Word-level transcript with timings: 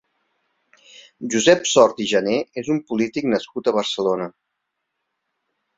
Josep 1.35 1.69
Sort 1.73 2.01
i 2.07 2.07
Jané 2.13 2.39
és 2.63 2.73
un 2.77 2.83
polític 2.89 3.31
nascut 3.35 3.69
a 3.73 3.79
Barcelona. 3.79 4.31